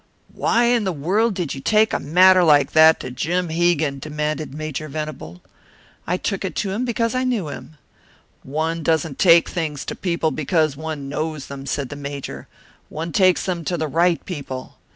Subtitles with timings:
[0.33, 4.51] "Why in the world did you take a matter like that to Jim Hegan?" demanded
[4.51, 5.43] Major Venable.
[6.07, 7.75] "I took it to him because I knew him," said Montague.
[8.31, 12.47] "But one doesn't take things to people because one knows them," said the Major.
[12.89, 14.79] "One takes them to the right people.